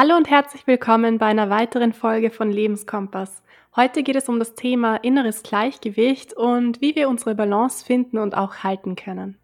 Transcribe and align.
Hallo 0.00 0.16
und 0.16 0.30
herzlich 0.30 0.64
willkommen 0.68 1.18
bei 1.18 1.26
einer 1.26 1.50
weiteren 1.50 1.92
Folge 1.92 2.30
von 2.30 2.52
Lebenskompass. 2.52 3.42
Heute 3.74 4.04
geht 4.04 4.14
es 4.14 4.28
um 4.28 4.38
das 4.38 4.54
Thema 4.54 4.94
inneres 4.94 5.42
Gleichgewicht 5.42 6.34
und 6.34 6.80
wie 6.80 6.94
wir 6.94 7.08
unsere 7.08 7.34
Balance 7.34 7.84
finden 7.84 8.18
und 8.18 8.36
auch 8.36 8.58
halten 8.58 8.94
können. 8.94 9.38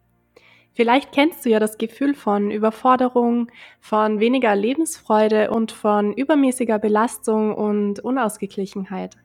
Vielleicht 0.72 1.10
kennst 1.10 1.44
du 1.44 1.50
ja 1.50 1.58
das 1.58 1.76
Gefühl 1.76 2.14
von 2.14 2.52
Überforderung, 2.52 3.50
von 3.80 4.20
weniger 4.20 4.54
Lebensfreude 4.54 5.50
und 5.50 5.72
von 5.72 6.12
übermäßiger 6.12 6.78
Belastung 6.78 7.52
und 7.52 7.98
Unausgeglichenheit. 7.98 9.16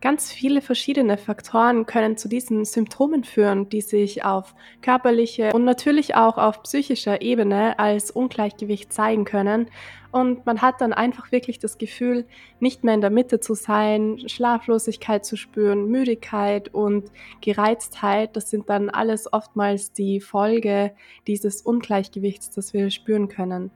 Ganz 0.00 0.32
viele 0.32 0.62
verschiedene 0.62 1.18
Faktoren 1.18 1.84
können 1.84 2.16
zu 2.16 2.26
diesen 2.26 2.64
Symptomen 2.64 3.22
führen, 3.22 3.68
die 3.68 3.82
sich 3.82 4.24
auf 4.24 4.54
körperliche 4.80 5.52
und 5.52 5.64
natürlich 5.64 6.14
auch 6.14 6.38
auf 6.38 6.62
psychischer 6.62 7.20
Ebene 7.20 7.78
als 7.78 8.10
Ungleichgewicht 8.10 8.90
zeigen 8.94 9.26
können. 9.26 9.66
Und 10.10 10.46
man 10.46 10.62
hat 10.62 10.80
dann 10.80 10.94
einfach 10.94 11.32
wirklich 11.32 11.58
das 11.58 11.76
Gefühl, 11.76 12.26
nicht 12.60 12.82
mehr 12.82 12.94
in 12.94 13.02
der 13.02 13.10
Mitte 13.10 13.40
zu 13.40 13.52
sein, 13.52 14.26
Schlaflosigkeit 14.26 15.26
zu 15.26 15.36
spüren, 15.36 15.88
Müdigkeit 15.88 16.72
und 16.72 17.10
Gereiztheit. 17.42 18.34
Das 18.36 18.48
sind 18.48 18.70
dann 18.70 18.88
alles 18.88 19.30
oftmals 19.30 19.92
die 19.92 20.20
Folge 20.20 20.92
dieses 21.26 21.60
Ungleichgewichts, 21.60 22.50
das 22.50 22.72
wir 22.72 22.90
spüren 22.90 23.28
können. 23.28 23.70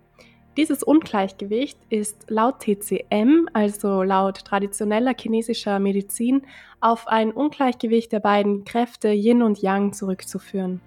Dieses 0.57 0.85
Ungleichgewicht 0.85 1.79
ist 1.91 2.31
laut 2.31 2.61
TCM, 2.61 3.49
also 3.53 4.05
laut 4.05 4.45
traditioneller 4.45 5.13
chinesischer 5.19 5.81
Medizin, 5.81 6.43
auf 6.81 7.09
ein 7.09 7.33
Ungleichgewicht 7.33 8.13
der 8.13 8.21
beiden 8.21 8.65
Kräfte 8.65 9.09
Yin 9.09 9.43
und 9.43 9.61
Yang 9.63 9.95
zurückzuführen. 9.95 10.81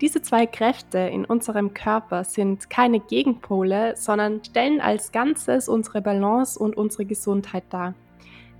Diese 0.00 0.22
zwei 0.22 0.46
Kräfte 0.46 0.98
in 0.98 1.26
unserem 1.26 1.74
Körper 1.74 2.24
sind 2.24 2.70
keine 2.70 3.00
Gegenpole, 3.00 3.94
sondern 3.96 4.42
stellen 4.42 4.80
als 4.80 5.12
Ganzes 5.12 5.68
unsere 5.68 6.00
Balance 6.00 6.58
und 6.58 6.76
unsere 6.76 7.04
Gesundheit 7.04 7.64
dar. 7.68 7.94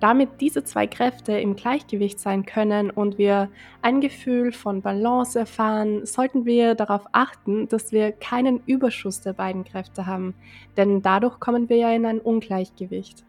Damit 0.02 0.40
diese 0.40 0.64
zwei 0.64 0.88
Kräfte 0.88 1.38
im 1.38 1.54
Gleichgewicht 1.54 2.18
sein 2.18 2.44
können 2.44 2.90
und 2.90 3.18
wir 3.18 3.48
ein 3.82 4.00
Gefühl 4.00 4.50
von 4.50 4.82
Balance 4.82 5.38
erfahren, 5.38 6.04
sollten 6.04 6.44
wir 6.44 6.74
darauf 6.74 7.02
achten, 7.12 7.68
dass 7.68 7.92
wir 7.92 8.10
keinen 8.10 8.64
Überschuss 8.66 9.20
der 9.20 9.32
beiden 9.32 9.62
Kräfte 9.62 10.04
haben, 10.04 10.34
denn 10.76 11.02
dadurch 11.02 11.38
kommen 11.38 11.68
wir 11.68 11.76
ja 11.76 11.92
in 11.92 12.04
ein 12.04 12.18
Ungleichgewicht. 12.18 13.24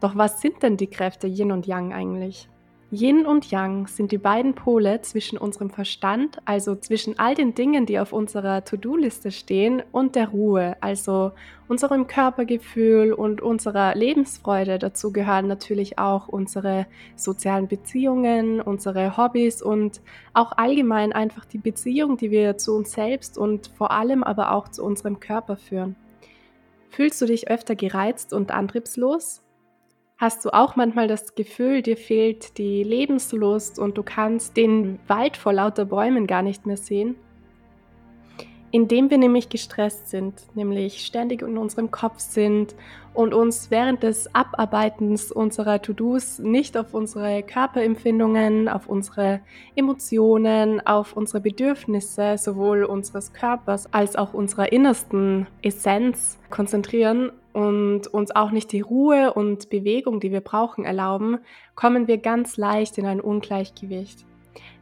Doch 0.00 0.16
was 0.16 0.40
sind 0.40 0.62
denn 0.62 0.78
die 0.78 0.86
Kräfte 0.86 1.26
Yin 1.26 1.52
und 1.52 1.66
Yang 1.66 1.92
eigentlich? 1.92 2.48
Yin 2.92 3.24
und 3.24 3.52
Yang 3.52 3.86
sind 3.86 4.10
die 4.10 4.18
beiden 4.18 4.54
Pole 4.54 5.00
zwischen 5.02 5.38
unserem 5.38 5.70
Verstand, 5.70 6.38
also 6.44 6.74
zwischen 6.74 7.20
all 7.20 7.36
den 7.36 7.54
Dingen, 7.54 7.86
die 7.86 8.00
auf 8.00 8.12
unserer 8.12 8.64
To-Do-Liste 8.64 9.30
stehen, 9.30 9.80
und 9.92 10.16
der 10.16 10.30
Ruhe, 10.30 10.76
also 10.80 11.30
unserem 11.68 12.08
Körpergefühl 12.08 13.12
und 13.12 13.42
unserer 13.42 13.94
Lebensfreude. 13.94 14.80
Dazu 14.80 15.12
gehören 15.12 15.46
natürlich 15.46 16.00
auch 16.00 16.26
unsere 16.26 16.86
sozialen 17.14 17.68
Beziehungen, 17.68 18.60
unsere 18.60 19.16
Hobbys 19.16 19.62
und 19.62 20.00
auch 20.34 20.58
allgemein 20.58 21.12
einfach 21.12 21.44
die 21.44 21.58
Beziehung, 21.58 22.16
die 22.16 22.32
wir 22.32 22.58
zu 22.58 22.74
uns 22.74 22.90
selbst 22.90 23.38
und 23.38 23.68
vor 23.68 23.92
allem 23.92 24.24
aber 24.24 24.50
auch 24.50 24.68
zu 24.68 24.82
unserem 24.82 25.20
Körper 25.20 25.56
führen. 25.56 25.94
Fühlst 26.88 27.22
du 27.22 27.26
dich 27.26 27.48
öfter 27.48 27.76
gereizt 27.76 28.32
und 28.32 28.50
antriebslos? 28.50 29.42
Hast 30.20 30.44
du 30.44 30.50
auch 30.50 30.76
manchmal 30.76 31.08
das 31.08 31.34
Gefühl, 31.34 31.80
dir 31.80 31.96
fehlt 31.96 32.58
die 32.58 32.82
Lebenslust 32.82 33.78
und 33.78 33.96
du 33.96 34.02
kannst 34.02 34.54
den 34.54 35.00
Wald 35.08 35.38
vor 35.38 35.54
lauter 35.54 35.86
Bäumen 35.86 36.26
gar 36.26 36.42
nicht 36.42 36.66
mehr 36.66 36.76
sehen? 36.76 37.16
Indem 38.72 39.10
wir 39.10 39.18
nämlich 39.18 39.48
gestresst 39.48 40.10
sind, 40.10 40.34
nämlich 40.54 41.04
ständig 41.04 41.42
in 41.42 41.58
unserem 41.58 41.90
Kopf 41.90 42.20
sind 42.20 42.74
und 43.12 43.34
uns 43.34 43.70
während 43.70 44.02
des 44.04 44.32
Abarbeitens 44.34 45.32
unserer 45.32 45.82
To-Dos 45.82 46.38
nicht 46.38 46.76
auf 46.76 46.94
unsere 46.94 47.42
Körperempfindungen, 47.42 48.68
auf 48.68 48.88
unsere 48.88 49.40
Emotionen, 49.74 50.86
auf 50.86 51.16
unsere 51.16 51.40
Bedürfnisse 51.40 52.38
sowohl 52.38 52.84
unseres 52.84 53.32
Körpers 53.32 53.92
als 53.92 54.14
auch 54.14 54.34
unserer 54.34 54.72
innersten 54.72 55.48
Essenz 55.62 56.38
konzentrieren 56.50 57.32
und 57.52 58.06
uns 58.06 58.34
auch 58.34 58.52
nicht 58.52 58.70
die 58.70 58.80
Ruhe 58.80 59.34
und 59.34 59.70
Bewegung, 59.70 60.20
die 60.20 60.30
wir 60.30 60.40
brauchen, 60.40 60.84
erlauben, 60.84 61.38
kommen 61.74 62.06
wir 62.06 62.18
ganz 62.18 62.56
leicht 62.56 62.98
in 62.98 63.06
ein 63.06 63.20
Ungleichgewicht. 63.20 64.24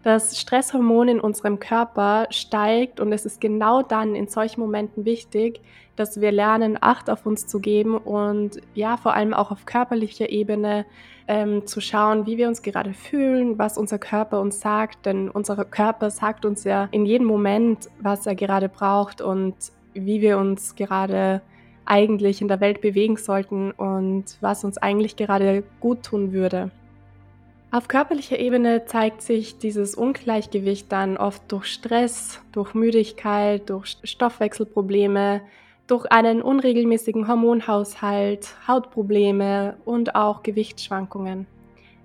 Das 0.03 0.38
Stresshormon 0.38 1.09
in 1.09 1.20
unserem 1.20 1.59
Körper 1.59 2.28
steigt 2.31 3.00
und 3.00 3.12
es 3.12 3.26
ist 3.26 3.41
genau 3.41 3.82
dann 3.82 4.14
in 4.14 4.28
solchen 4.28 4.60
Momenten 4.60 5.04
wichtig, 5.04 5.60
dass 5.97 6.20
wir 6.20 6.31
lernen, 6.31 6.78
Acht 6.81 7.10
auf 7.10 7.26
uns 7.26 7.47
zu 7.47 7.59
geben 7.59 7.97
und 7.97 8.60
ja, 8.75 8.97
vor 8.97 9.14
allem 9.14 9.34
auch 9.34 9.50
auf 9.50 9.66
körperlicher 9.66 10.31
Ebene 10.31 10.87
ähm, 11.26 11.66
zu 11.66 11.81
schauen, 11.81 12.26
wie 12.26 12.38
wir 12.38 12.47
uns 12.47 12.62
gerade 12.62 12.94
fühlen, 12.94 13.58
was 13.58 13.76
unser 13.76 13.98
Körper 13.98 14.41
uns 14.41 14.60
sagt, 14.60 15.04
denn 15.04 15.28
unser 15.28 15.64
Körper 15.64 16.10
sagt 16.10 16.44
uns 16.44 16.62
ja 16.64 16.88
in 16.92 17.04
jedem 17.04 17.26
Moment, 17.26 17.91
was 18.00 18.26
er 18.26 18.37
gerade 18.37 18.69
braucht 18.69 19.20
und 19.20 19.56
wie 19.94 20.20
wir 20.20 20.38
uns 20.38 20.76
gerade 20.76 21.42
eigentlich 21.84 22.41
in 22.41 22.48
der 22.48 22.60
Welt 22.60 22.81
bewegen 22.81 23.16
sollten 23.16 23.72
und 23.72 24.25
was 24.41 24.62
uns 24.62 24.78
eigentlich 24.78 25.16
gerade 25.16 25.64
gut 25.81 26.04
tun 26.04 26.32
würde. 26.32 26.70
Auf 27.71 27.87
körperlicher 27.87 28.39
Ebene 28.39 28.87
zeigt 28.87 29.21
sich 29.21 29.59
dieses 29.59 29.95
Ungleichgewicht 29.95 30.91
dann 30.91 31.19
oft 31.19 31.53
durch 31.53 31.67
Stress, 31.67 32.41
durch 32.51 32.73
Müdigkeit, 32.73 33.69
durch 33.69 33.99
Stoffwechselprobleme, 34.05 35.43
durch 35.87 36.06
einen 36.06 36.41
unregelmäßigen 36.41 37.29
Hormonhaushalt, 37.29 38.56
Hautprobleme 38.67 39.77
und 39.84 40.15
auch 40.15 40.43
Gewichtsschwankungen. 40.43 41.47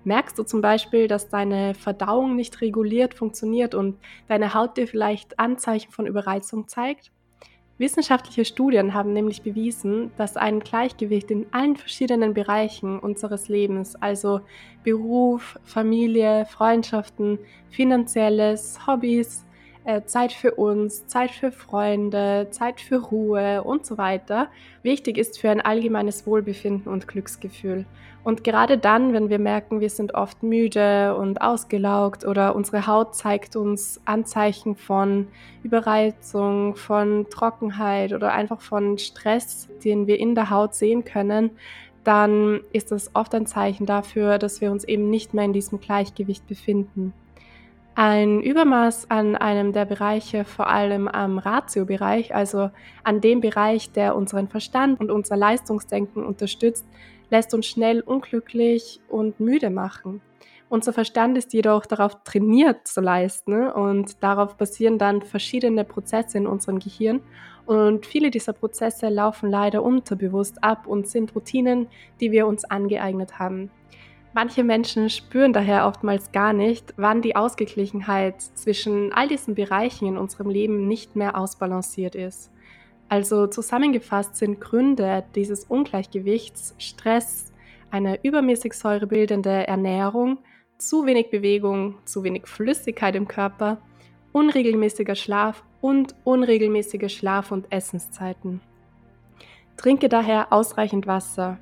Merkst 0.04 0.38
du 0.38 0.42
zum 0.42 0.60
Beispiel, 0.60 1.08
dass 1.08 1.30
deine 1.30 1.72
Verdauung 1.72 2.36
nicht 2.36 2.60
reguliert 2.60 3.14
funktioniert 3.14 3.74
und 3.74 3.96
deine 4.28 4.52
Haut 4.52 4.76
dir 4.76 4.86
vielleicht 4.86 5.38
Anzeichen 5.38 5.90
von 5.90 6.06
Überreizung 6.06 6.68
zeigt? 6.68 7.10
Wissenschaftliche 7.76 8.44
Studien 8.44 8.94
haben 8.94 9.12
nämlich 9.12 9.42
bewiesen, 9.42 10.12
dass 10.16 10.36
ein 10.36 10.60
Gleichgewicht 10.60 11.32
in 11.32 11.46
allen 11.50 11.76
verschiedenen 11.76 12.32
Bereichen 12.32 13.00
unseres 13.00 13.48
Lebens, 13.48 13.96
also 13.96 14.42
Beruf, 14.84 15.58
Familie, 15.64 16.46
Freundschaften, 16.46 17.40
finanzielles, 17.70 18.86
Hobbys, 18.86 19.44
Zeit 20.06 20.32
für 20.32 20.54
uns, 20.54 21.06
Zeit 21.06 21.30
für 21.30 21.52
Freunde, 21.52 22.48
Zeit 22.50 22.80
für 22.80 22.96
Ruhe 22.96 23.62
und 23.62 23.84
so 23.84 23.98
weiter 23.98 24.48
wichtig 24.82 25.18
ist 25.18 25.38
für 25.38 25.50
ein 25.50 25.60
allgemeines 25.60 26.26
Wohlbefinden 26.26 26.90
und 26.90 27.08
Glücksgefühl. 27.08 27.84
Und 28.22 28.42
gerade 28.42 28.78
dann, 28.78 29.12
wenn 29.12 29.28
wir 29.28 29.38
merken, 29.38 29.80
wir 29.80 29.90
sind 29.90 30.14
oft 30.14 30.42
müde 30.42 31.14
und 31.16 31.42
ausgelaugt 31.42 32.24
oder 32.24 32.56
unsere 32.56 32.86
Haut 32.86 33.14
zeigt 33.14 33.54
uns 33.56 34.00
Anzeichen 34.06 34.76
von 34.76 35.28
Überreizung, 35.62 36.74
von 36.76 37.26
Trockenheit 37.28 38.14
oder 38.14 38.32
einfach 38.32 38.62
von 38.62 38.96
Stress, 38.96 39.68
den 39.84 40.06
wir 40.06 40.18
in 40.18 40.34
der 40.34 40.48
Haut 40.48 40.74
sehen 40.74 41.04
können, 41.04 41.50
dann 42.04 42.60
ist 42.72 42.92
das 42.92 43.10
oft 43.14 43.34
ein 43.34 43.46
Zeichen 43.46 43.84
dafür, 43.84 44.38
dass 44.38 44.62
wir 44.62 44.70
uns 44.70 44.84
eben 44.84 45.10
nicht 45.10 45.34
mehr 45.34 45.44
in 45.44 45.52
diesem 45.52 45.80
Gleichgewicht 45.80 46.46
befinden. 46.46 47.12
Ein 47.96 48.42
Übermaß 48.42 49.08
an 49.08 49.36
einem 49.36 49.72
der 49.72 49.84
Bereiche, 49.84 50.44
vor 50.44 50.68
allem 50.68 51.06
am 51.06 51.38
Ratio-Bereich, 51.38 52.34
also 52.34 52.70
an 53.04 53.20
dem 53.20 53.40
Bereich, 53.40 53.92
der 53.92 54.16
unseren 54.16 54.48
Verstand 54.48 54.98
und 54.98 55.12
unser 55.12 55.36
Leistungsdenken 55.36 56.26
unterstützt, 56.26 56.84
lässt 57.30 57.54
uns 57.54 57.66
schnell 57.66 58.00
unglücklich 58.00 59.00
und 59.08 59.38
müde 59.38 59.70
machen. 59.70 60.22
Unser 60.68 60.92
Verstand 60.92 61.38
ist 61.38 61.52
jedoch 61.52 61.86
darauf 61.86 62.24
trainiert 62.24 62.88
zu 62.88 63.00
leisten 63.00 63.70
und 63.70 64.20
darauf 64.24 64.56
basieren 64.56 64.98
dann 64.98 65.22
verschiedene 65.22 65.84
Prozesse 65.84 66.38
in 66.38 66.48
unserem 66.48 66.80
Gehirn 66.80 67.20
und 67.64 68.06
viele 68.06 68.32
dieser 68.32 68.54
Prozesse 68.54 69.08
laufen 69.08 69.48
leider 69.48 69.84
unterbewusst 69.84 70.64
ab 70.64 70.88
und 70.88 71.06
sind 71.06 71.32
Routinen, 71.36 71.86
die 72.20 72.32
wir 72.32 72.48
uns 72.48 72.64
angeeignet 72.64 73.38
haben. 73.38 73.70
Manche 74.34 74.64
Menschen 74.64 75.10
spüren 75.10 75.52
daher 75.52 75.86
oftmals 75.86 76.32
gar 76.32 76.52
nicht, 76.52 76.92
wann 76.96 77.22
die 77.22 77.36
Ausgeglichenheit 77.36 78.42
zwischen 78.42 79.12
all 79.12 79.28
diesen 79.28 79.54
Bereichen 79.54 80.08
in 80.08 80.18
unserem 80.18 80.50
Leben 80.50 80.88
nicht 80.88 81.14
mehr 81.14 81.38
ausbalanciert 81.38 82.16
ist. 82.16 82.50
Also 83.08 83.46
zusammengefasst 83.46 84.34
sind 84.34 84.60
Gründe 84.60 85.24
dieses 85.36 85.64
Ungleichgewichts 85.66 86.74
Stress, 86.78 87.52
eine 87.92 88.24
übermäßig 88.24 88.72
säurebildende 88.72 89.68
Ernährung, 89.68 90.38
zu 90.78 91.06
wenig 91.06 91.30
Bewegung, 91.30 91.98
zu 92.04 92.24
wenig 92.24 92.48
Flüssigkeit 92.48 93.14
im 93.14 93.28
Körper, 93.28 93.78
unregelmäßiger 94.32 95.14
Schlaf 95.14 95.62
und 95.80 96.16
unregelmäßige 96.24 97.08
Schlaf- 97.08 97.52
und 97.52 97.70
Essenszeiten. 97.70 98.60
Trinke 99.76 100.08
daher 100.08 100.52
ausreichend 100.52 101.06
Wasser, 101.06 101.58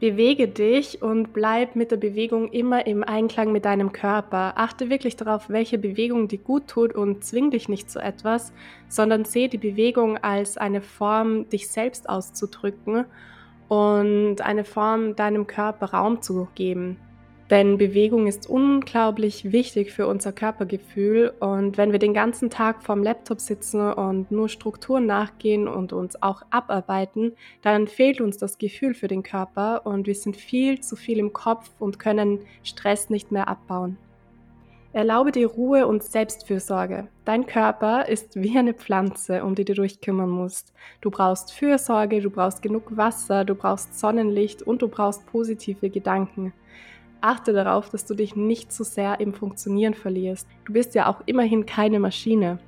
Bewege 0.00 0.48
dich 0.48 1.02
und 1.02 1.32
bleib 1.32 1.76
mit 1.76 1.90
der 1.90 1.96
Bewegung 1.96 2.48
immer 2.52 2.86
im 2.86 3.04
Einklang 3.04 3.52
mit 3.52 3.64
deinem 3.64 3.92
Körper. 3.92 4.54
Achte 4.56 4.90
wirklich 4.90 5.16
darauf, 5.16 5.48
welche 5.48 5.78
Bewegung 5.78 6.28
dir 6.28 6.38
gut 6.38 6.68
tut 6.68 6.94
und 6.94 7.24
zwing 7.24 7.50
dich 7.50 7.68
nicht 7.68 7.90
zu 7.90 8.00
etwas, 8.00 8.52
sondern 8.88 9.24
sehe 9.24 9.48
die 9.48 9.58
Bewegung 9.58 10.18
als 10.18 10.58
eine 10.58 10.82
Form, 10.82 11.48
dich 11.48 11.68
selbst 11.68 12.08
auszudrücken. 12.08 13.06
und 13.68 14.40
eine 14.42 14.64
Form 14.64 15.16
deinem 15.16 15.46
Körper 15.46 15.86
Raum 15.86 16.22
zu 16.22 16.48
geben. 16.54 16.98
Denn 17.50 17.76
Bewegung 17.76 18.26
ist 18.26 18.48
unglaublich 18.48 19.52
wichtig 19.52 19.92
für 19.92 20.06
unser 20.06 20.32
Körpergefühl 20.32 21.30
und 21.40 21.76
wenn 21.76 21.92
wir 21.92 21.98
den 21.98 22.14
ganzen 22.14 22.48
Tag 22.48 22.82
vorm 22.82 23.02
Laptop 23.02 23.38
sitzen 23.38 23.92
und 23.92 24.30
nur 24.30 24.48
Strukturen 24.48 25.04
nachgehen 25.04 25.68
und 25.68 25.92
uns 25.92 26.20
auch 26.22 26.42
abarbeiten, 26.48 27.32
dann 27.60 27.86
fehlt 27.86 28.22
uns 28.22 28.38
das 28.38 28.56
Gefühl 28.56 28.94
für 28.94 29.08
den 29.08 29.22
Körper 29.22 29.82
und 29.84 30.06
wir 30.06 30.14
sind 30.14 30.38
viel 30.38 30.80
zu 30.80 30.96
viel 30.96 31.18
im 31.18 31.34
Kopf 31.34 31.70
und 31.78 31.98
können 31.98 32.40
Stress 32.62 33.10
nicht 33.10 33.30
mehr 33.30 33.46
abbauen. 33.46 33.98
Erlaube 34.94 35.32
dir 35.32 35.48
Ruhe 35.48 35.86
und 35.86 36.02
Selbstfürsorge. 36.02 37.08
Dein 37.26 37.46
Körper 37.46 38.08
ist 38.08 38.36
wie 38.36 38.56
eine 38.56 38.74
Pflanze, 38.74 39.44
um 39.44 39.54
die 39.54 39.64
du 39.64 39.74
dich 39.74 40.00
kümmern 40.00 40.30
musst. 40.30 40.72
Du 41.00 41.10
brauchst 41.10 41.52
Fürsorge, 41.52 42.22
du 42.22 42.30
brauchst 42.30 42.62
genug 42.62 42.96
Wasser, 42.96 43.44
du 43.44 43.54
brauchst 43.54 43.98
Sonnenlicht 43.98 44.62
und 44.62 44.80
du 44.80 44.88
brauchst 44.88 45.26
positive 45.26 45.90
Gedanken 45.90 46.54
achte 47.24 47.52
darauf, 47.52 47.90
dass 47.90 48.04
du 48.04 48.14
dich 48.14 48.36
nicht 48.36 48.72
zu 48.72 48.84
so 48.84 48.90
sehr 48.90 49.20
im 49.20 49.32
Funktionieren 49.32 49.94
verlierst. 49.94 50.46
Du 50.66 50.72
bist 50.72 50.94
ja 50.94 51.08
auch 51.08 51.22
immerhin 51.26 51.66
keine 51.66 51.98
Maschine. 51.98 52.58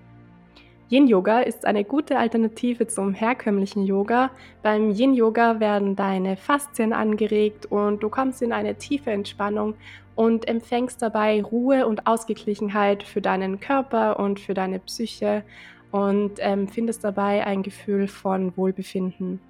Yin 0.88 1.08
Yoga 1.08 1.40
ist 1.40 1.66
eine 1.66 1.82
gute 1.82 2.16
Alternative 2.16 2.86
zum 2.86 3.12
herkömmlichen 3.12 3.84
Yoga. 3.84 4.30
Beim 4.62 4.92
Yin 4.92 5.14
Yoga 5.14 5.58
werden 5.58 5.96
deine 5.96 6.36
Faszien 6.36 6.92
angeregt 6.92 7.66
und 7.66 8.04
du 8.04 8.08
kommst 8.08 8.40
in 8.40 8.52
eine 8.52 8.76
tiefe 8.76 9.10
Entspannung 9.10 9.74
und 10.14 10.46
empfängst 10.46 11.02
dabei 11.02 11.42
Ruhe 11.42 11.86
und 11.86 12.06
Ausgeglichenheit 12.06 13.02
für 13.02 13.20
deinen 13.20 13.58
Körper 13.58 14.20
und 14.20 14.38
für 14.38 14.54
deine 14.54 14.78
Psyche 14.78 15.42
und 15.90 16.34
ähm, 16.38 16.68
findest 16.68 17.02
dabei 17.02 17.44
ein 17.44 17.62
Gefühl 17.62 18.06
von 18.06 18.56
Wohlbefinden. 18.56 19.40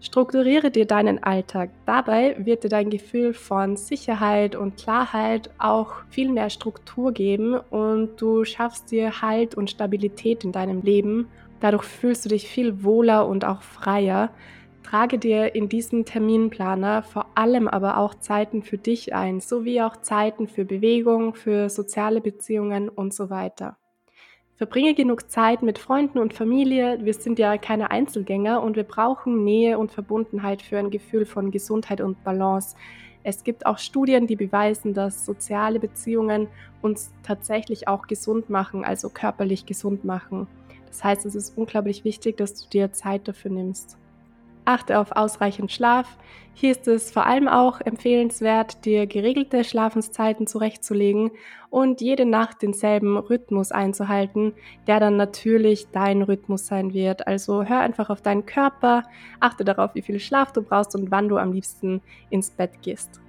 Strukturiere 0.00 0.70
dir 0.70 0.86
deinen 0.86 1.22
Alltag. 1.22 1.70
Dabei 1.84 2.34
wird 2.38 2.64
dir 2.64 2.70
dein 2.70 2.88
Gefühl 2.88 3.34
von 3.34 3.76
Sicherheit 3.76 4.56
und 4.56 4.78
Klarheit 4.78 5.50
auch 5.58 5.92
viel 6.08 6.30
mehr 6.30 6.48
Struktur 6.48 7.12
geben 7.12 7.54
und 7.70 8.20
du 8.20 8.44
schaffst 8.44 8.90
dir 8.90 9.20
Halt 9.20 9.54
und 9.54 9.70
Stabilität 9.70 10.42
in 10.42 10.52
deinem 10.52 10.80
Leben. 10.80 11.28
Dadurch 11.60 11.84
fühlst 11.84 12.24
du 12.24 12.30
dich 12.30 12.48
viel 12.48 12.82
wohler 12.82 13.28
und 13.28 13.44
auch 13.44 13.60
freier. 13.60 14.30
Trage 14.82 15.18
dir 15.18 15.54
in 15.54 15.68
diesem 15.68 16.06
Terminplaner 16.06 17.02
vor 17.02 17.26
allem 17.34 17.68
aber 17.68 17.98
auch 17.98 18.14
Zeiten 18.14 18.62
für 18.62 18.78
dich 18.78 19.14
ein, 19.14 19.40
sowie 19.40 19.82
auch 19.82 19.98
Zeiten 19.98 20.48
für 20.48 20.64
Bewegung, 20.64 21.34
für 21.34 21.68
soziale 21.68 22.22
Beziehungen 22.22 22.88
und 22.88 23.12
so 23.12 23.28
weiter. 23.28 23.76
Verbringe 24.60 24.92
genug 24.92 25.30
Zeit 25.30 25.62
mit 25.62 25.78
Freunden 25.78 26.18
und 26.18 26.34
Familie. 26.34 26.98
Wir 27.00 27.14
sind 27.14 27.38
ja 27.38 27.56
keine 27.56 27.90
Einzelgänger 27.90 28.62
und 28.62 28.76
wir 28.76 28.84
brauchen 28.84 29.42
Nähe 29.42 29.78
und 29.78 29.90
Verbundenheit 29.90 30.60
für 30.60 30.76
ein 30.76 30.90
Gefühl 30.90 31.24
von 31.24 31.50
Gesundheit 31.50 32.02
und 32.02 32.22
Balance. 32.24 32.76
Es 33.22 33.42
gibt 33.42 33.64
auch 33.64 33.78
Studien, 33.78 34.26
die 34.26 34.36
beweisen, 34.36 34.92
dass 34.92 35.24
soziale 35.24 35.80
Beziehungen 35.80 36.46
uns 36.82 37.10
tatsächlich 37.22 37.88
auch 37.88 38.06
gesund 38.06 38.50
machen, 38.50 38.84
also 38.84 39.08
körperlich 39.08 39.64
gesund 39.64 40.04
machen. 40.04 40.46
Das 40.88 41.02
heißt, 41.04 41.24
es 41.24 41.34
ist 41.34 41.56
unglaublich 41.56 42.04
wichtig, 42.04 42.36
dass 42.36 42.52
du 42.52 42.68
dir 42.68 42.92
Zeit 42.92 43.28
dafür 43.28 43.52
nimmst. 43.52 43.96
Achte 44.64 44.98
auf 44.98 45.12
ausreichend 45.12 45.72
Schlaf. 45.72 46.16
Hier 46.52 46.72
ist 46.72 46.86
es 46.86 47.10
vor 47.10 47.26
allem 47.26 47.48
auch 47.48 47.80
empfehlenswert, 47.80 48.84
dir 48.84 49.06
geregelte 49.06 49.64
Schlafenszeiten 49.64 50.46
zurechtzulegen 50.46 51.30
und 51.70 52.00
jede 52.00 52.26
Nacht 52.26 52.62
denselben 52.62 53.16
Rhythmus 53.16 53.72
einzuhalten, 53.72 54.52
der 54.86 55.00
dann 55.00 55.16
natürlich 55.16 55.88
dein 55.90 56.22
Rhythmus 56.22 56.66
sein 56.66 56.92
wird. 56.92 57.26
Also 57.26 57.64
hör 57.64 57.80
einfach 57.80 58.10
auf 58.10 58.20
deinen 58.20 58.44
Körper, 58.44 59.04
achte 59.38 59.64
darauf, 59.64 59.94
wie 59.94 60.02
viel 60.02 60.20
Schlaf 60.20 60.52
du 60.52 60.62
brauchst 60.62 60.94
und 60.94 61.10
wann 61.10 61.28
du 61.28 61.38
am 61.38 61.52
liebsten 61.52 62.02
ins 62.28 62.50
Bett 62.50 62.82
gehst. 62.82 63.20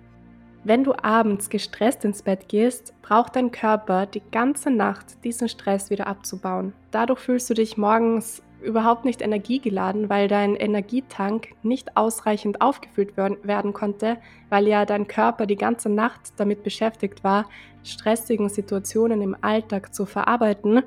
Wenn 0.63 0.83
du 0.83 0.93
abends 1.01 1.49
gestresst 1.49 2.05
ins 2.05 2.21
Bett 2.21 2.47
gehst, 2.47 2.93
braucht 3.01 3.35
dein 3.35 3.49
Körper 3.49 4.05
die 4.05 4.21
ganze 4.31 4.69
Nacht 4.69 5.23
diesen 5.23 5.49
Stress 5.49 5.89
wieder 5.89 6.05
abzubauen. 6.05 6.73
Dadurch 6.91 7.19
fühlst 7.19 7.49
du 7.49 7.55
dich 7.55 7.77
morgens 7.77 8.43
überhaupt 8.61 9.05
nicht 9.05 9.21
energiegeladen, 9.21 10.09
weil 10.09 10.27
dein 10.27 10.55
Energietank 10.55 11.49
nicht 11.63 11.97
ausreichend 11.97 12.61
aufgefüllt 12.61 13.17
werden 13.17 13.73
konnte, 13.73 14.17
weil 14.49 14.67
ja 14.67 14.85
dein 14.85 15.07
Körper 15.07 15.45
die 15.45 15.55
ganze 15.55 15.89
Nacht 15.89 16.33
damit 16.37 16.63
beschäftigt 16.63 17.23
war, 17.23 17.45
stressigen 17.83 18.49
Situationen 18.49 19.21
im 19.21 19.35
Alltag 19.41 19.93
zu 19.93 20.05
verarbeiten. 20.05 20.83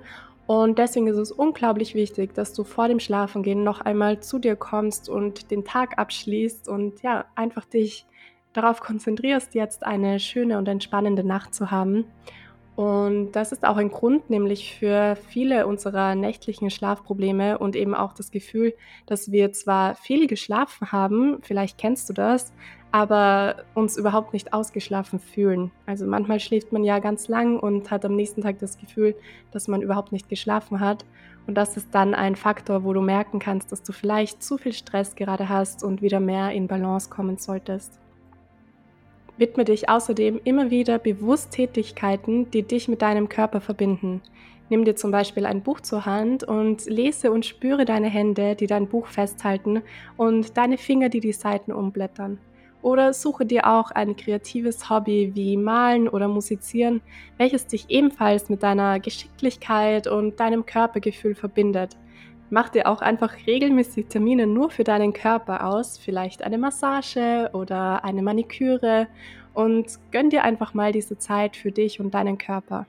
Und 0.47 0.79
deswegen 0.79 1.07
ist 1.07 1.17
es 1.17 1.33
unglaublich 1.33 1.95
wichtig, 1.95 2.35
dass 2.35 2.53
du 2.53 2.65
vor 2.65 2.89
dem 2.89 3.01
Schlafengehen 3.01 3.65
noch 3.65 3.81
einmal 3.81 4.21
zu 4.21 4.39
dir 4.39 4.57
kommst 4.57 5.09
und 5.09 5.51
den 5.51 5.65
Tag 5.65 5.99
abschließt 5.99 6.69
und 6.69 7.03
ja, 7.03 7.25
einfach 7.35 7.65
dich 7.65 8.07
darauf 8.53 8.81
konzentrierst, 8.81 9.55
jetzt 9.55 9.85
eine 9.85 10.21
schöne 10.21 10.59
und 10.59 10.69
entspannende 10.69 11.25
Nacht 11.25 11.55
zu 11.55 11.71
haben. 11.71 12.05
Und 12.77 13.33
das 13.33 13.53
ist 13.53 13.65
auch 13.65 13.77
ein 13.77 13.91
Grund, 13.91 14.31
nämlich 14.31 14.75
für 14.77 15.15
viele 15.29 15.67
unserer 15.67 16.17
nächtlichen 16.17 16.71
Schlafprobleme 16.71 17.59
und 17.59 17.77
eben 17.77 17.95
auch 17.95 18.13
das 18.13 18.33
Gefühl, 18.33 18.75
dass 19.07 19.31
wir 19.31 19.53
zwar 19.53 19.95
viel 19.95 20.27
geschlafen 20.27 20.91
haben, 20.91 21.39
vielleicht 21.43 21.79
kennst 21.79 22.09
du 22.09 22.13
das, 22.13 22.53
aber 22.91 23.65
uns 23.75 23.97
überhaupt 23.97 24.33
nicht 24.33 24.53
ausgeschlafen 24.53 25.21
fühlen. 25.21 25.71
Also 25.87 26.07
manchmal 26.07 26.41
schläft 26.41 26.73
man 26.73 26.83
ja 26.83 26.99
ganz 26.99 27.29
lang 27.29 27.61
und 27.61 27.93
hat 27.93 28.05
am 28.05 28.17
nächsten 28.17 28.43
Tag 28.43 28.59
das 28.59 28.77
Gefühl, 28.79 29.15
dass 29.53 29.69
man 29.69 29.83
überhaupt 29.83 30.11
nicht 30.11 30.29
geschlafen 30.29 30.81
hat. 30.81 31.05
Und 31.47 31.55
das 31.57 31.77
ist 31.77 31.89
dann 31.93 32.15
ein 32.15 32.35
Faktor, 32.35 32.85
wo 32.85 32.93
du 32.93 33.01
merken 33.01 33.39
kannst, 33.39 33.71
dass 33.71 33.83
du 33.83 33.93
vielleicht 33.93 34.43
zu 34.43 34.59
viel 34.59 34.73
Stress 34.73 35.15
gerade 35.15 35.49
hast 35.49 35.85
und 35.85 36.03
wieder 36.03 36.21
mehr 36.21 36.51
in 36.53 36.67
Balance 36.67 37.11
kommen 37.11 37.37
solltest. 37.37 38.01
Widme 39.37 39.65
dich 39.65 39.89
außerdem 39.89 40.41
immer 40.45 40.71
wieder 40.71 40.99
bewusst 40.99 41.51
Tätigkeiten, 41.51 42.51
die 42.53 42.63
dich 42.63 42.87
mit 42.87 43.03
deinem 43.03 43.29
Körper 43.29 43.61
verbinden. 43.61 44.23
Nimm 44.71 44.85
dir 44.85 44.95
zum 44.95 45.11
Beispiel 45.11 45.45
ein 45.45 45.63
Buch 45.63 45.81
zur 45.81 46.07
Hand 46.07 46.45
und 46.45 46.87
lese 46.87 47.33
und 47.33 47.45
spüre 47.45 47.85
deine 47.85 48.09
Hände, 48.09 48.55
die 48.55 48.67
dein 48.67 48.89
Buch 48.89 49.09
festhalten 49.09 49.83
und 50.17 50.57
deine 50.57 50.79
Finger, 50.79 51.09
die 51.09 51.21
die 51.21 51.33
Seiten 51.33 51.73
umblättern. 51.73 52.39
Oder 52.81 53.13
suche 53.13 53.45
dir 53.45 53.67
auch 53.67 53.91
ein 53.91 54.15
kreatives 54.15 54.89
Hobby 54.89 55.33
wie 55.35 55.57
Malen 55.57 56.09
oder 56.09 56.29
Musizieren, 56.29 57.01
welches 57.39 57.67
dich 57.67 57.87
ebenfalls 57.89 58.49
mit 58.49 58.63
deiner 58.63 59.01
Geschicklichkeit 59.01 60.07
und 60.07 60.39
deinem 60.39 60.65
Körpergefühl 60.65 61.35
verbindet. 61.35 61.97
Mach 62.55 62.69
dir 62.69 62.87
auch 62.87 63.03
einfach 63.03 63.35
regelmäßig 63.49 64.07
Termine 64.07 64.47
nur 64.47 64.71
für 64.71 64.85
deinen 64.85 65.13
Körper 65.13 65.67
aus, 65.67 65.99
vielleicht 65.99 66.45
eine 66.45 66.57
Massage 66.57 67.51
oder 67.53 68.05
eine 68.05 68.23
Maniküre 68.23 69.09
und 69.55 69.99
gönn 70.13 70.31
dir 70.31 70.45
einfach 70.45 70.73
mal 70.73 70.93
diese 70.93 71.19
Zeit 71.19 71.57
für 71.57 71.73
dich 71.73 71.99
und 71.99 72.15
deinen 72.15 72.39
Körper. 72.39 72.87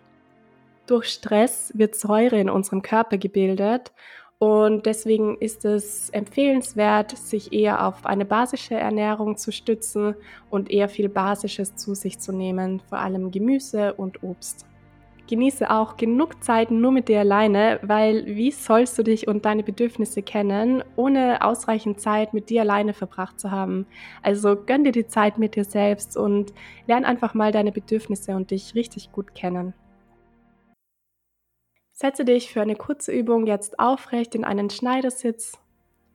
Durch 0.86 1.08
Stress 1.08 1.72
wird 1.74 1.96
Säure 1.96 2.40
in 2.40 2.52
unserem 2.52 2.84
Körper 2.84 3.18
gebildet 3.18 3.92
und 4.38 4.86
deswegen 4.86 5.36
ist 5.40 5.66
es 5.66 6.12
empfehlenswert, 6.12 7.18
sich 7.18 7.52
eher 7.52 7.88
auf 7.88 8.06
eine 8.06 8.26
basische 8.26 8.76
Ernährung 8.76 9.36
zu 9.36 9.52
stützen 9.52 10.14
und 10.52 10.70
eher 10.70 10.90
viel 10.90 11.10
Basisches 11.10 11.76
zu 11.76 11.96
sich 11.96 12.20
zu 12.20 12.34
nehmen, 12.34 12.82
vor 12.88 13.00
allem 13.00 13.32
Gemüse 13.32 13.96
und 13.96 14.22
Obst. 14.22 14.68
Genieße 15.28 15.72
auch 15.72 15.98
genug 15.98 16.44
Zeit 16.44 16.70
nur 16.70 16.92
mit 16.92 17.08
dir 17.08 17.22
alleine, 17.22 17.80
weil 17.82 18.28
wie 18.28 18.52
sollst 18.52 18.98
du 18.98 19.04
dich 19.04 19.28
und 19.28 19.46
deine 19.46 19.64
Bedürfnisse 19.64 20.22
kennen, 20.22 20.84
ohne 20.96 21.42
ausreichend 21.42 22.00
Zeit 22.00 22.34
mit 22.34 22.52
dir 22.52 22.62
alleine 22.62 22.94
verbracht 22.94 23.40
zu 23.40 23.50
haben? 23.50 23.88
Also 24.22 24.56
gönn 24.56 24.84
dir 24.84 24.92
die 24.92 25.08
Zeit 25.08 25.40
mit 25.40 25.56
dir 25.56 25.64
selbst 25.64 26.16
und 26.16 26.54
lern 26.86 27.06
einfach 27.06 27.34
mal 27.34 27.52
deine 27.52 27.72
Bedürfnisse 27.72 28.36
und 28.36 28.52
dich 28.52 28.76
richtig 28.76 29.12
gut 29.12 29.34
kennen. 29.34 29.74
Setze 31.92 32.24
dich 32.24 32.52
für 32.52 32.62
eine 32.62 32.76
kurze 32.76 33.12
Übung 33.12 33.48
jetzt 33.48 33.80
aufrecht 33.80 34.36
in 34.36 34.44
einen 34.44 34.70
Schneidersitz 34.70 35.58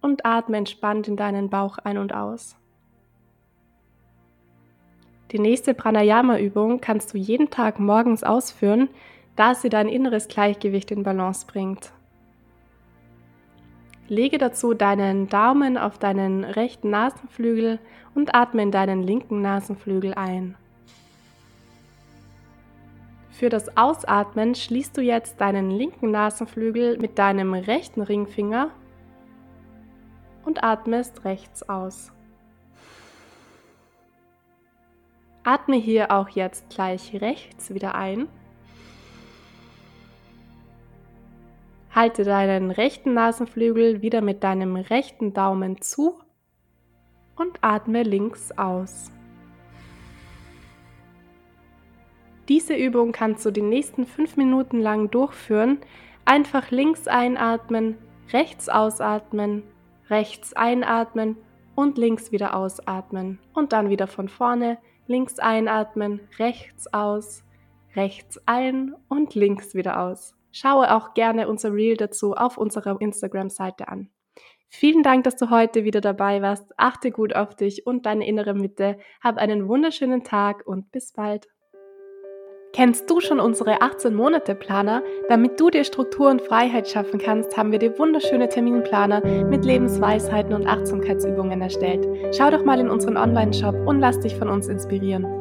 und 0.00 0.24
atme 0.24 0.58
entspannt 0.58 1.08
in 1.08 1.16
deinen 1.16 1.50
Bauch 1.50 1.78
ein 1.78 1.98
und 1.98 2.14
aus. 2.14 2.59
Die 5.32 5.38
nächste 5.38 5.74
Pranayama-Übung 5.74 6.80
kannst 6.80 7.14
du 7.14 7.18
jeden 7.18 7.50
Tag 7.50 7.78
morgens 7.78 8.24
ausführen, 8.24 8.88
da 9.36 9.54
sie 9.54 9.68
dein 9.68 9.88
inneres 9.88 10.26
Gleichgewicht 10.26 10.90
in 10.90 11.04
Balance 11.04 11.46
bringt. 11.46 11.92
Lege 14.08 14.38
dazu 14.38 14.74
deinen 14.74 15.28
Daumen 15.28 15.78
auf 15.78 15.98
deinen 15.98 16.42
rechten 16.42 16.90
Nasenflügel 16.90 17.78
und 18.16 18.34
atme 18.34 18.62
in 18.62 18.72
deinen 18.72 19.04
linken 19.04 19.40
Nasenflügel 19.40 20.14
ein. 20.14 20.56
Für 23.30 23.48
das 23.48 23.76
Ausatmen 23.76 24.56
schließt 24.56 24.96
du 24.96 25.00
jetzt 25.00 25.40
deinen 25.40 25.70
linken 25.70 26.10
Nasenflügel 26.10 26.98
mit 26.98 27.18
deinem 27.18 27.54
rechten 27.54 28.02
Ringfinger 28.02 28.70
und 30.44 30.64
atmest 30.64 31.24
rechts 31.24 31.66
aus. 31.68 32.10
Atme 35.42 35.76
hier 35.76 36.10
auch 36.10 36.28
jetzt 36.28 36.68
gleich 36.70 37.20
rechts 37.20 37.72
wieder 37.72 37.94
ein. 37.94 38.28
Halte 41.94 42.24
deinen 42.24 42.70
rechten 42.70 43.14
Nasenflügel 43.14 44.02
wieder 44.02 44.20
mit 44.20 44.44
deinem 44.44 44.76
rechten 44.76 45.32
Daumen 45.32 45.80
zu 45.80 46.20
und 47.36 47.58
atme 47.62 48.02
links 48.02 48.52
aus. 48.52 49.10
Diese 52.48 52.74
Übung 52.74 53.12
kannst 53.12 53.46
du 53.46 53.50
die 53.50 53.62
nächsten 53.62 54.06
fünf 54.06 54.36
Minuten 54.36 54.80
lang 54.80 55.10
durchführen. 55.10 55.78
Einfach 56.24 56.70
links 56.70 57.08
einatmen, 57.08 57.96
rechts 58.32 58.68
ausatmen, 58.68 59.62
rechts 60.08 60.52
einatmen 60.52 61.36
und 61.74 61.96
links 61.96 62.30
wieder 62.30 62.54
ausatmen. 62.54 63.38
Und 63.54 63.72
dann 63.72 63.88
wieder 63.88 64.06
von 64.06 64.28
vorne, 64.28 64.78
links 65.10 65.40
einatmen, 65.40 66.20
rechts 66.38 66.86
aus, 66.94 67.42
rechts 67.96 68.40
ein 68.46 68.94
und 69.08 69.34
links 69.34 69.74
wieder 69.74 70.00
aus. 70.00 70.34
Schaue 70.52 70.94
auch 70.94 71.14
gerne 71.14 71.48
unser 71.48 71.72
Reel 71.72 71.96
dazu 71.96 72.34
auf 72.34 72.56
unserer 72.56 73.00
Instagram-Seite 73.00 73.88
an. 73.88 74.08
Vielen 74.68 75.02
Dank, 75.02 75.24
dass 75.24 75.34
du 75.34 75.50
heute 75.50 75.82
wieder 75.82 76.00
dabei 76.00 76.42
warst. 76.42 76.72
Achte 76.76 77.10
gut 77.10 77.34
auf 77.34 77.56
dich 77.56 77.86
und 77.86 78.06
deine 78.06 78.24
innere 78.26 78.54
Mitte. 78.54 78.98
Hab 79.20 79.36
einen 79.36 79.68
wunderschönen 79.68 80.22
Tag 80.22 80.64
und 80.64 80.92
bis 80.92 81.12
bald. 81.12 81.48
Kennst 82.72 83.10
du 83.10 83.20
schon 83.20 83.40
unsere 83.40 83.82
18-Monate-Planer? 83.82 85.02
Damit 85.28 85.58
du 85.58 85.70
dir 85.70 85.82
Struktur 85.82 86.30
und 86.30 86.40
Freiheit 86.40 86.88
schaffen 86.88 87.18
kannst, 87.18 87.56
haben 87.56 87.72
wir 87.72 87.80
dir 87.80 87.98
wunderschöne 87.98 88.48
Terminplaner 88.48 89.24
mit 89.46 89.64
Lebensweisheiten 89.64 90.54
und 90.54 90.68
Achtsamkeitsübungen 90.68 91.60
erstellt. 91.60 92.06
Schau 92.32 92.48
doch 92.50 92.64
mal 92.64 92.78
in 92.78 92.88
unseren 92.88 93.16
Online-Shop 93.16 93.74
und 93.86 93.98
lass 93.98 94.20
dich 94.20 94.36
von 94.36 94.48
uns 94.48 94.68
inspirieren. 94.68 95.39